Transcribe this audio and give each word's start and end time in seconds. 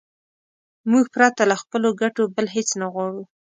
موږ 0.91 1.05
پرته 1.15 1.41
له 1.51 1.55
خپلو 1.61 1.89
ګټو 2.01 2.23
بل 2.35 2.47
هېڅ 2.55 2.69
نه 2.81 2.87
غواړو. 2.93 3.23